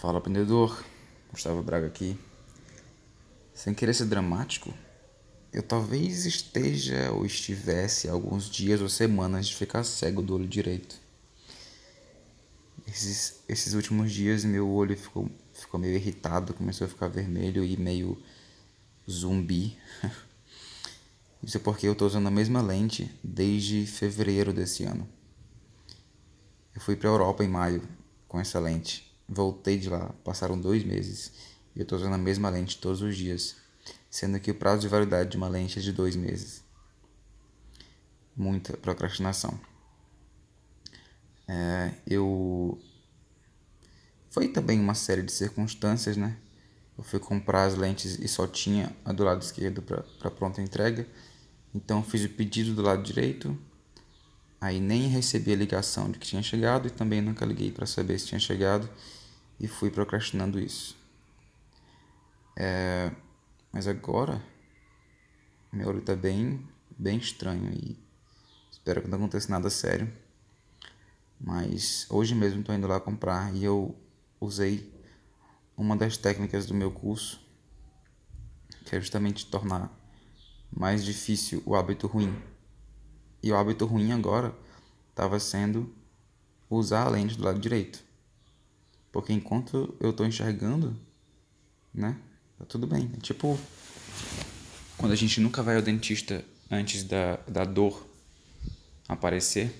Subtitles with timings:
[0.00, 0.82] Fala, aprendedor.
[1.30, 2.18] Gustavo Braga aqui.
[3.52, 4.72] Sem querer ser dramático,
[5.52, 10.96] eu talvez esteja ou estivesse alguns dias ou semanas de ficar cego do olho direito.
[12.88, 17.76] Esses, esses últimos dias meu olho ficou, ficou meio irritado, começou a ficar vermelho e
[17.76, 18.16] meio
[19.08, 19.76] zumbi.
[21.44, 25.06] Isso é porque eu estou usando a mesma lente desde fevereiro desse ano.
[26.74, 27.86] Eu fui para a Europa em maio
[28.26, 31.30] com essa lente Voltei de lá, passaram dois meses
[31.76, 33.54] e eu estou usando a mesma lente todos os dias,
[34.10, 36.64] sendo que o prazo de validade de uma lente é de dois meses.
[38.36, 39.58] Muita procrastinação.
[41.46, 42.76] É, eu.
[44.30, 46.36] Foi também uma série de circunstâncias, né?
[46.98, 51.06] Eu fui comprar as lentes e só tinha a do lado esquerdo para pronta entrega.
[51.72, 53.56] Então fiz o pedido do lado direito.
[54.60, 58.18] Aí nem recebi a ligação de que tinha chegado e também nunca liguei para saber
[58.18, 58.90] se tinha chegado
[59.60, 60.96] e fui procrastinando isso.
[62.56, 63.12] É,
[63.72, 64.42] mas agora
[65.72, 66.66] meu olho está bem,
[66.98, 67.96] bem estranho e
[68.72, 70.12] espero que não aconteça nada sério.
[71.38, 73.96] Mas hoje mesmo estou indo lá comprar e eu
[74.40, 74.92] usei
[75.76, 77.40] uma das técnicas do meu curso,
[78.84, 79.96] que é justamente tornar
[80.70, 82.36] mais difícil o hábito ruim.
[83.40, 84.52] E o hábito ruim agora
[85.10, 85.94] estava sendo
[86.68, 88.09] usar a lente do lado direito.
[89.12, 90.96] Porque enquanto eu tô enxergando,
[91.92, 92.16] né?
[92.58, 93.10] Tá tudo bem.
[93.16, 93.58] É tipo
[94.96, 98.06] quando a gente nunca vai ao dentista antes da, da dor
[99.08, 99.74] aparecer.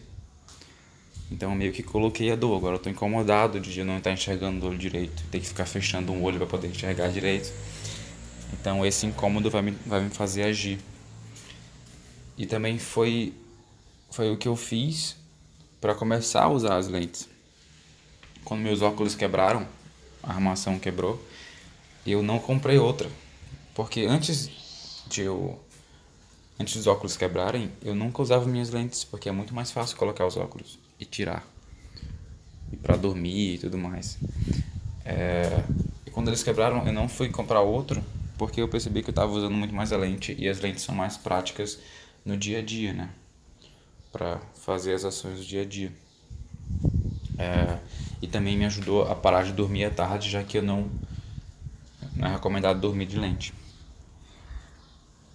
[1.31, 2.57] Então meio que coloquei a dor.
[2.57, 5.23] Agora eu tô incomodado de não estar enxergando o olho direito.
[5.31, 7.53] Ter que ficar fechando um olho para poder enxergar direito.
[8.53, 10.81] Então esse incômodo vai me, vai me fazer agir.
[12.37, 13.33] E também foi,
[14.11, 15.17] foi o que eu fiz
[15.81, 17.30] para começar a usar as lentes
[18.45, 19.67] quando meus óculos quebraram,
[20.23, 21.23] a armação quebrou,
[22.07, 23.09] eu não comprei outra.
[23.75, 24.51] Porque antes
[25.09, 25.59] de eu
[26.59, 30.27] antes dos óculos quebrarem, eu nunca usava minhas lentes, porque é muito mais fácil colocar
[30.27, 31.43] os óculos e tirar.
[32.71, 34.19] E para dormir e tudo mais.
[35.05, 35.65] É,
[36.07, 38.05] e quando eles quebraram, eu não fui comprar outro,
[38.37, 40.95] porque eu percebi que eu estava usando muito mais a lente e as lentes são
[40.95, 41.79] mais práticas
[42.25, 43.11] no dia a dia, né?
[44.13, 45.93] Para fazer as ações do dia a dia.
[47.39, 47.79] É,
[48.23, 50.91] e também me ajudou a parar de dormir à tarde, já que eu não,
[52.15, 53.55] não é recomendado dormir de lente.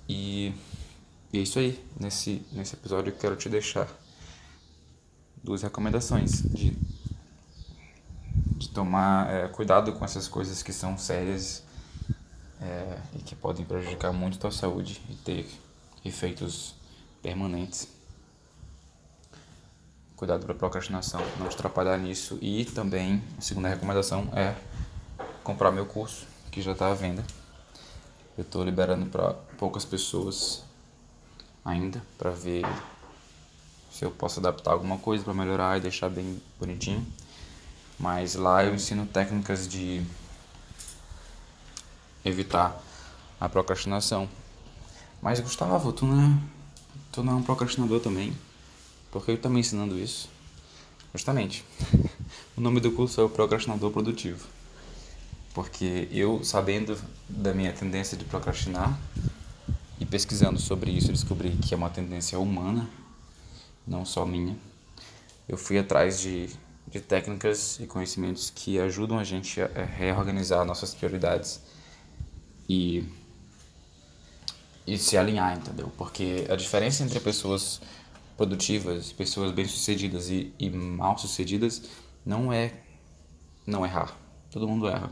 [0.07, 0.53] E,
[1.33, 1.83] e é isso aí.
[1.99, 3.87] Nesse, nesse episódio eu quero te deixar
[5.43, 6.77] duas recomendações de,
[8.57, 11.63] de tomar é, cuidado com essas coisas que são sérias
[12.61, 15.47] é, e que podem prejudicar muito a tua saúde e ter
[16.03, 16.75] efeitos
[17.21, 17.94] permanentes
[20.15, 22.37] cuidado para procrastinação, não te atrapalhar nisso.
[22.41, 24.55] E também, a segunda recomendação é
[25.43, 27.23] comprar meu curso, que já está à venda.
[28.37, 30.63] Eu estou liberando para poucas pessoas
[31.63, 32.65] ainda, para ver
[33.91, 37.05] se eu posso adaptar alguma coisa para melhorar e deixar bem bonitinho.
[37.97, 40.05] Mas lá eu ensino técnicas de
[42.25, 42.81] evitar
[43.39, 44.27] a procrastinação.
[45.21, 46.37] Mas Gustavo, tu não é,
[47.11, 48.35] tu não é um procrastinador também?
[49.15, 50.27] Porque eu também ensinando isso.
[51.13, 51.63] Justamente.
[52.57, 54.45] o nome do curso é o Procrastinador Produtivo.
[55.53, 56.99] Porque eu, sabendo
[57.29, 58.99] da minha tendência de procrastinar
[60.01, 62.89] e pesquisando sobre isso, descobri que é uma tendência humana,
[63.87, 64.57] não só minha.
[65.47, 66.49] Eu fui atrás de,
[66.85, 71.61] de técnicas e conhecimentos que ajudam a gente a reorganizar nossas prioridades
[72.67, 73.07] e,
[74.85, 75.89] e se alinhar, entendeu?
[75.97, 77.79] Porque a diferença entre pessoas
[78.37, 81.83] produtivas, pessoas bem-sucedidas e, e mal-sucedidas,
[82.25, 82.73] não é
[83.65, 84.15] não errar.
[84.51, 85.11] Todo mundo erra.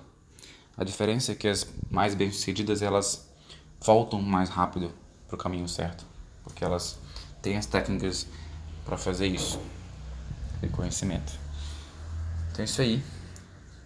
[0.78, 3.30] A diferença é que as mais bem-sucedidas, elas
[3.80, 4.92] voltam mais rápido
[5.28, 6.06] para o caminho certo,
[6.44, 6.98] porque elas
[7.42, 8.28] têm as técnicas
[8.86, 9.60] para fazer isso,
[10.62, 11.34] e conhecimento.
[12.52, 13.04] Então é isso aí.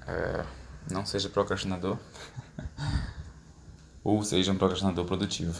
[0.07, 0.45] É,
[0.89, 1.97] não seja procrastinador,
[4.03, 5.59] ou seja um procrastinador produtivo.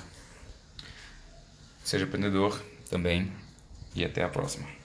[1.84, 3.32] Seja empreendedor também
[3.98, 4.77] e até a próxima.